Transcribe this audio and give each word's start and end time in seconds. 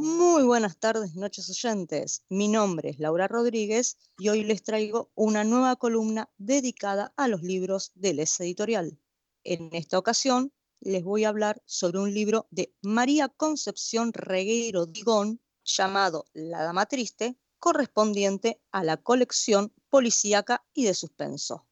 Muy 0.00 0.44
buenas 0.44 0.78
tardes, 0.78 1.16
noches 1.16 1.50
oyentes. 1.50 2.22
Mi 2.28 2.46
nombre 2.46 2.90
es 2.90 3.00
Laura 3.00 3.26
Rodríguez 3.26 3.98
y 4.16 4.28
hoy 4.28 4.44
les 4.44 4.62
traigo 4.62 5.10
una 5.16 5.42
nueva 5.42 5.74
columna 5.74 6.30
dedicada 6.38 7.12
a 7.16 7.26
los 7.26 7.42
libros 7.42 7.90
de 7.96 8.14
Les 8.14 8.38
Editorial. 8.38 8.96
En 9.42 9.70
esta 9.72 9.98
ocasión 9.98 10.52
les 10.78 11.02
voy 11.02 11.24
a 11.24 11.30
hablar 11.30 11.60
sobre 11.66 11.98
un 11.98 12.14
libro 12.14 12.46
de 12.52 12.72
María 12.80 13.28
Concepción 13.28 14.12
Regueiro 14.12 14.86
Digón 14.86 15.40
llamado 15.64 16.26
La 16.32 16.62
Dama 16.62 16.86
Triste, 16.86 17.36
correspondiente 17.58 18.62
a 18.70 18.84
la 18.84 18.98
colección 18.98 19.72
policíaca 19.90 20.64
y 20.74 20.84
de 20.84 20.94
suspenso. 20.94 21.66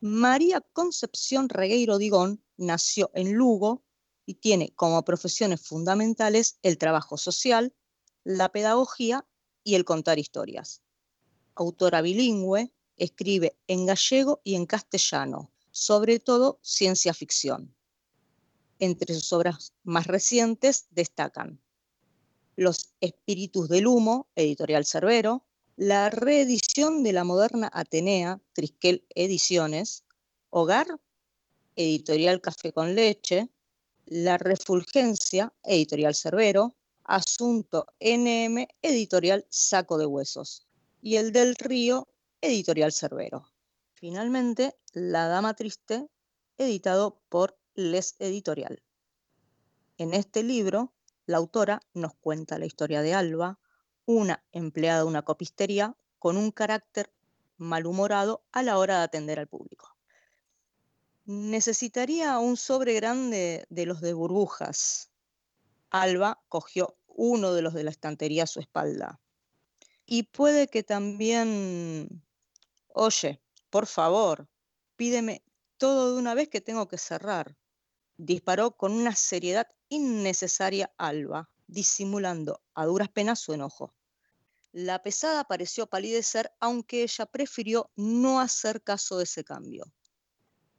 María 0.00 0.62
Concepción 0.72 1.50
Regueiro 1.50 1.98
Digón 1.98 2.42
nació 2.56 3.10
en 3.12 3.34
Lugo 3.34 3.84
y 4.26 4.34
tiene 4.34 4.72
como 4.74 5.04
profesiones 5.04 5.60
fundamentales 5.60 6.58
el 6.62 6.78
trabajo 6.78 7.16
social, 7.16 7.74
la 8.24 8.50
pedagogía 8.50 9.26
y 9.62 9.74
el 9.74 9.84
contar 9.84 10.18
historias. 10.18 10.82
Autora 11.54 12.00
bilingüe, 12.02 12.72
escribe 12.96 13.56
en 13.66 13.86
gallego 13.86 14.40
y 14.44 14.54
en 14.54 14.66
castellano, 14.66 15.52
sobre 15.70 16.20
todo 16.20 16.58
ciencia 16.62 17.14
ficción. 17.14 17.74
Entre 18.78 19.14
sus 19.14 19.32
obras 19.32 19.72
más 19.82 20.06
recientes 20.06 20.86
destacan 20.90 21.60
Los 22.56 22.94
Espíritus 23.00 23.68
del 23.68 23.86
Humo, 23.86 24.28
editorial 24.34 24.84
Cerbero, 24.84 25.44
la 25.76 26.10
reedición 26.10 27.02
de 27.02 27.12
la 27.12 27.24
moderna 27.24 27.70
Atenea, 27.72 28.40
Trisquel 28.52 29.06
Ediciones, 29.14 30.04
Hogar, 30.50 30.86
editorial 31.74 32.40
Café 32.40 32.72
con 32.72 32.94
Leche, 32.94 33.50
la 34.06 34.36
Refulgencia, 34.38 35.52
editorial 35.62 36.14
Cerbero, 36.14 36.74
Asunto 37.04 37.86
NM, 38.00 38.66
editorial 38.82 39.46
Saco 39.48 39.98
de 39.98 40.06
Huesos, 40.06 40.66
y 41.00 41.16
el 41.16 41.32
del 41.32 41.54
Río, 41.56 42.08
editorial 42.40 42.92
Cerbero. 42.92 43.48
Finalmente, 43.94 44.76
La 44.92 45.28
Dama 45.28 45.54
Triste, 45.54 46.06
editado 46.58 47.20
por 47.28 47.58
Les 47.74 48.16
Editorial. 48.18 48.82
En 49.96 50.12
este 50.14 50.42
libro, 50.42 50.92
la 51.26 51.38
autora 51.38 51.80
nos 51.94 52.14
cuenta 52.14 52.58
la 52.58 52.66
historia 52.66 53.00
de 53.02 53.14
Alba, 53.14 53.58
una 54.06 54.44
empleada 54.52 55.00
de 55.00 55.06
una 55.06 55.22
copistería 55.22 55.96
con 56.18 56.36
un 56.36 56.50
carácter 56.50 57.10
malhumorado 57.56 58.44
a 58.52 58.62
la 58.62 58.78
hora 58.78 58.98
de 58.98 59.04
atender 59.04 59.38
al 59.38 59.48
público. 59.48 59.93
Necesitaría 61.26 62.38
un 62.38 62.58
sobre 62.58 62.92
grande 62.92 63.64
de 63.70 63.86
los 63.86 64.02
de 64.02 64.12
burbujas. 64.12 65.10
Alba 65.88 66.44
cogió 66.50 66.98
uno 67.06 67.54
de 67.54 67.62
los 67.62 67.72
de 67.72 67.82
la 67.82 67.90
estantería 67.90 68.42
a 68.42 68.46
su 68.46 68.60
espalda. 68.60 69.22
Y 70.04 70.24
puede 70.24 70.68
que 70.68 70.82
también... 70.82 72.22
Oye, 72.88 73.40
por 73.70 73.86
favor, 73.86 74.48
pídeme 74.96 75.42
todo 75.78 76.12
de 76.12 76.20
una 76.20 76.34
vez 76.34 76.50
que 76.50 76.60
tengo 76.60 76.88
que 76.88 76.98
cerrar. 76.98 77.56
Disparó 78.18 78.76
con 78.76 78.92
una 78.92 79.14
seriedad 79.14 79.66
innecesaria 79.88 80.92
Alba, 80.98 81.48
disimulando 81.66 82.62
a 82.74 82.84
duras 82.84 83.08
penas 83.08 83.40
su 83.40 83.54
enojo. 83.54 83.94
La 84.72 85.02
pesada 85.02 85.44
pareció 85.44 85.86
palidecer, 85.86 86.52
aunque 86.60 87.02
ella 87.02 87.24
prefirió 87.24 87.90
no 87.96 88.40
hacer 88.40 88.82
caso 88.82 89.16
de 89.16 89.24
ese 89.24 89.42
cambio 89.42 89.90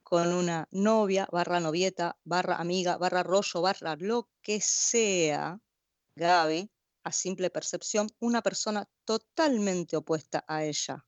con 0.05 0.31
una 0.31 0.67
novia, 0.69 1.27
barra 1.31 1.59
novieta, 1.59 2.15
barra 2.23 2.57
amiga, 2.57 2.95
barra 2.97 3.23
rollo, 3.23 3.61
barra 3.61 3.95
lo 3.95 4.29
que 4.43 4.61
sea, 4.61 5.59
Gaby, 6.15 6.69
a 7.03 7.11
simple 7.11 7.49
percepción, 7.49 8.07
una 8.19 8.43
persona 8.43 8.87
totalmente 9.03 9.97
opuesta 9.97 10.45
a 10.47 10.63
ella. 10.63 11.03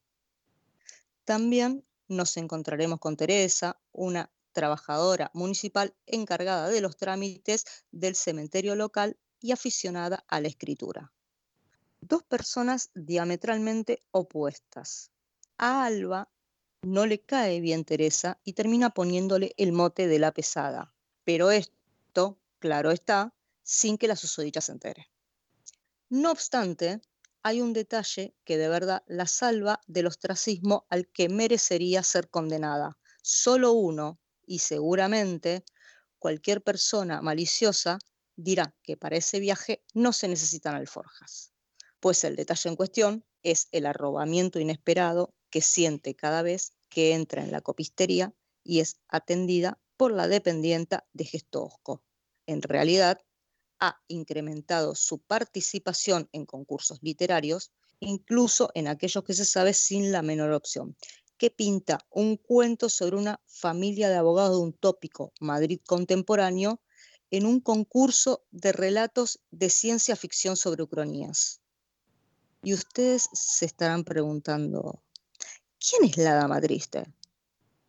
También 1.25 1.85
nos 2.07 2.37
encontraremos 2.37 2.99
con 2.99 3.15
Teresa, 3.15 3.79
una 3.91 4.31
trabajadora 4.51 5.29
municipal 5.35 5.95
encargada 6.07 6.67
de 6.67 6.81
los 6.81 6.97
trámites 6.97 7.65
del 7.91 8.15
cementerio 8.15 8.75
local 8.75 9.15
y 9.39 9.51
aficionada 9.51 10.25
a 10.27 10.41
la 10.41 10.47
escritura. 10.47 11.13
Dos 12.01 12.23
personas 12.23 12.89
diametralmente 12.95 14.01
opuestas. 14.09 15.11
A 15.59 15.85
Alba 15.85 16.31
no 16.87 17.05
le 17.05 17.19
cae 17.19 17.59
bien 17.59 17.83
Teresa 17.83 18.39
y 18.43 18.53
termina 18.53 18.91
poniéndole 18.91 19.53
el 19.57 19.73
mote 19.73 20.07
de 20.07 20.19
la 20.19 20.33
pesada. 20.33 20.93
Pero 21.23 21.51
esto, 21.51 22.39
claro 22.59 22.91
está, 22.91 23.33
sin 23.61 23.97
que 23.97 24.07
la 24.07 24.15
susodicha 24.15 24.61
se 24.61 24.71
entere. 24.71 25.11
No 26.09 26.31
obstante, 26.31 27.01
hay 27.43 27.59
un 27.59 27.73
detalle 27.73 28.33
que 28.45 28.57
de 28.57 28.69
verdad 28.69 29.03
la 29.07 29.27
salva 29.27 29.81
del 29.87 30.07
ostracismo 30.07 30.85
al 30.89 31.07
que 31.09 31.27
merecería 31.27 32.03
ser 32.03 32.29
condenada. 32.29 32.97
Solo 33.21 33.73
uno, 33.73 34.19
y 34.45 34.59
seguramente 34.59 35.65
cualquier 36.19 36.63
persona 36.63 37.21
maliciosa 37.21 37.99
dirá 38.37 38.73
que 38.81 38.95
para 38.95 39.17
ese 39.17 39.41
viaje 39.41 39.83
no 39.93 40.13
se 40.13 40.29
necesitan 40.29 40.75
alforjas, 40.75 41.51
pues 41.99 42.23
el 42.23 42.37
detalle 42.37 42.69
en 42.69 42.75
cuestión 42.77 43.25
es 43.43 43.67
el 43.71 43.85
arrobamiento 43.85 44.59
inesperado 44.59 45.33
que 45.49 45.61
siente 45.61 46.15
cada 46.15 46.41
vez 46.41 46.76
que 46.97 47.13
entra 47.13 47.43
en 47.43 47.51
la 47.51 47.61
copistería 47.61 48.33
y 48.63 48.79
es 48.79 48.99
atendida 49.07 49.79
por 49.97 50.11
la 50.11 50.27
dependienta 50.27 51.05
de 51.13 51.25
Gestosco. 51.25 52.01
En 52.47 52.63
realidad, 52.63 53.21
ha 53.79 54.01
incrementado 54.07 54.95
su 54.95 55.19
participación 55.19 56.27
en 56.31 56.47
concursos 56.47 56.97
literarios, 57.03 57.71
incluso 57.99 58.71
en 58.73 58.87
aquellos 58.87 59.23
que 59.23 59.35
se 59.35 59.45
sabe 59.45 59.75
sin 59.75 60.11
la 60.11 60.23
menor 60.23 60.53
opción, 60.53 60.97
que 61.37 61.51
pinta 61.51 61.99
un 62.09 62.35
cuento 62.35 62.89
sobre 62.89 63.15
una 63.15 63.39
familia 63.45 64.09
de 64.09 64.15
abogados 64.15 64.57
de 64.57 64.63
un 64.63 64.73
tópico 64.73 65.33
Madrid 65.39 65.79
contemporáneo 65.85 66.81
en 67.29 67.45
un 67.45 67.59
concurso 67.59 68.43
de 68.49 68.71
relatos 68.71 69.39
de 69.51 69.69
ciencia 69.69 70.15
ficción 70.15 70.57
sobre 70.57 70.81
ucronías. 70.81 71.61
Y 72.63 72.73
ustedes 72.73 73.29
se 73.33 73.67
estarán 73.67 74.03
preguntando, 74.03 75.03
¿Quién 75.89 76.09
es 76.09 76.17
la 76.17 76.33
dama 76.33 76.59
triste? 76.59 77.05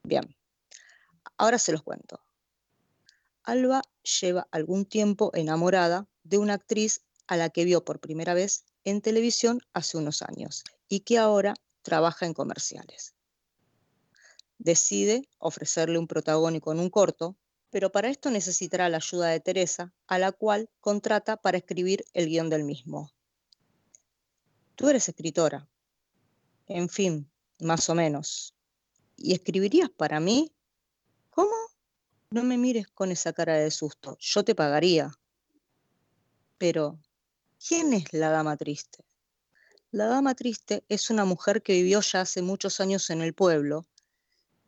Bien, 0.05 0.23
ahora 1.37 1.59
se 1.59 1.73
los 1.73 1.83
cuento. 1.83 2.21
Alba 3.43 3.83
lleva 4.21 4.47
algún 4.53 4.85
tiempo 4.85 5.33
enamorada 5.35 6.07
de 6.23 6.39
una 6.39 6.55
actriz 6.55 7.01
a 7.27 7.37
la 7.37 7.51
que 7.51 7.65
vio 7.65 7.85
por 7.85 7.99
primera 7.99 8.35
vez 8.35 8.65
en 8.85 9.01
televisión 9.01 9.63
hace 9.73 9.99
unos 9.99 10.23
años 10.23 10.63
y 10.89 11.01
que 11.01 11.19
ahora 11.19 11.55
trabaja 11.83 12.25
en 12.25 12.35
comerciales. 12.35 13.15
Decide 14.59 15.29
ofrecerle 15.39 15.99
un 15.99 16.07
protagónico 16.07 16.71
en 16.71 16.79
un 16.79 16.91
corto, 16.91 17.37
pero 17.71 17.91
para 17.91 18.11
esto 18.11 18.31
necesitará 18.31 18.89
la 18.89 18.99
ayuda 18.99 19.27
de 19.27 19.41
Teresa, 19.41 19.93
a 20.07 20.21
la 20.21 20.31
cual 20.31 20.71
contrata 20.81 21.37
para 21.37 21.59
escribir 21.59 22.05
el 22.13 22.29
guion 22.29 22.49
del 22.49 22.63
mismo. 22.63 23.11
Tú 24.77 24.89
eres 24.89 25.09
escritora. 25.09 25.69
En 26.67 26.89
fin, 26.89 27.29
más 27.61 27.89
o 27.89 27.95
menos. 27.95 28.55
¿Y 29.17 29.35
escribirías 29.35 29.91
para 29.91 30.21
mí? 30.21 30.53
¿Cómo? 31.31 31.55
No 32.31 32.45
me 32.45 32.59
mires 32.59 32.89
con 32.89 33.11
esa 33.11 33.33
cara 33.33 33.55
de 33.55 33.71
susto, 33.71 34.17
yo 34.21 34.45
te 34.45 34.55
pagaría. 34.55 35.11
Pero, 36.59 36.99
¿quién 37.67 37.93
es 37.95 38.13
la 38.13 38.31
dama 38.31 38.57
triste? 38.57 39.05
La 39.91 40.07
dama 40.07 40.35
triste 40.35 40.85
es 40.89 41.11
una 41.11 41.25
mujer 41.25 41.63
que 41.63 41.73
vivió 41.73 42.01
ya 42.01 42.21
hace 42.21 42.43
muchos 42.43 42.81
años 42.81 43.09
en 43.11 43.23
el 43.23 43.35
pueblo. 43.35 43.87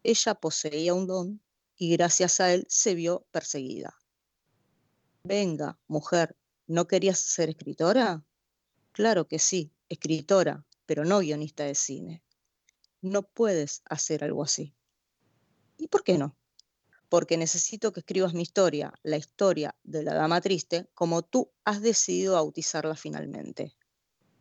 Ella 0.02 0.34
poseía 0.34 0.94
un 0.94 1.06
don 1.06 1.42
y 1.76 1.92
gracias 1.92 2.40
a 2.40 2.52
él 2.52 2.66
se 2.68 2.94
vio 2.94 3.26
perseguida. 3.30 3.94
Venga, 5.22 5.78
mujer, 5.86 6.36
¿no 6.66 6.88
querías 6.88 7.20
ser 7.20 7.50
escritora? 7.50 8.24
Claro 8.92 9.28
que 9.28 9.38
sí, 9.38 9.70
escritora, 9.90 10.64
pero 10.86 11.04
no 11.04 11.18
guionista 11.18 11.64
de 11.64 11.74
cine 11.74 12.24
no 13.02 13.22
puedes 13.22 13.82
hacer 13.86 14.24
algo 14.24 14.42
así. 14.42 14.74
¿Y 15.76 15.88
por 15.88 16.04
qué 16.04 16.18
no? 16.18 16.36
Porque 17.08 17.36
necesito 17.36 17.92
que 17.92 18.00
escribas 18.00 18.34
mi 18.34 18.42
historia, 18.42 18.92
la 19.02 19.16
historia 19.16 19.74
de 19.82 20.02
la 20.02 20.14
Dama 20.14 20.40
Triste, 20.40 20.88
como 20.94 21.22
tú 21.22 21.50
has 21.64 21.80
decidido 21.80 22.34
bautizarla 22.34 22.94
finalmente. 22.94 23.74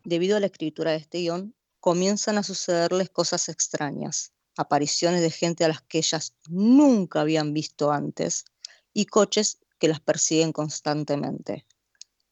Debido 0.03 0.37
a 0.37 0.39
la 0.39 0.47
escritura 0.47 0.91
de 0.91 0.97
este 0.97 1.19
guion, 1.19 1.55
comienzan 1.79 2.37
a 2.37 2.43
sucederles 2.43 3.09
cosas 3.09 3.49
extrañas, 3.49 4.33
apariciones 4.55 5.21
de 5.21 5.31
gente 5.31 5.63
a 5.63 5.69
las 5.69 5.81
que 5.81 5.99
ellas 5.99 6.35
nunca 6.47 7.21
habían 7.21 7.53
visto 7.53 7.91
antes 7.91 8.45
y 8.93 9.05
coches 9.05 9.59
que 9.79 9.87
las 9.87 10.01
persiguen 10.01 10.51
constantemente. 10.51 11.65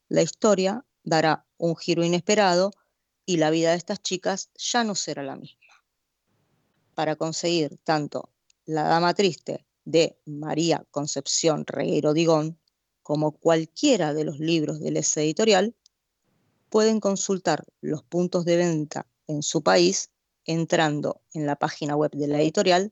La 0.10 0.22
historia 0.22 0.86
dará 1.04 1.48
un 1.58 1.76
giro 1.78 2.04
inesperado 2.04 2.72
y 3.26 3.38
la 3.38 3.50
vida 3.50 3.72
de 3.72 3.78
estas 3.78 4.02
chicas 4.02 4.52
ya 4.56 4.84
no 4.84 4.96
será 4.96 5.24
la 5.24 5.38
misma 5.38 5.57
para 6.98 7.16
conseguir 7.16 7.78
tanto 7.84 8.34
La 8.66 8.82
Dama 8.82 9.14
Triste 9.14 9.68
de 9.86 10.20
María 10.26 10.84
Concepción 10.90 11.64
Reguero 11.68 12.16
Digón 12.16 12.60
como 13.04 13.38
cualquiera 13.38 14.16
de 14.16 14.24
los 14.24 14.40
libros 14.40 14.80
de 14.80 14.90
Les 14.90 15.16
Editorial, 15.16 15.76
pueden 16.70 17.00
consultar 17.00 17.66
los 17.82 18.02
puntos 18.02 18.46
de 18.46 18.58
venta 18.58 19.06
en 19.28 19.44
su 19.44 19.62
país 19.62 20.10
entrando 20.44 21.22
en 21.36 21.46
la 21.46 21.58
página 21.58 21.96
web 21.96 22.10
de 22.16 22.30
la 22.30 22.42
editorial 22.42 22.92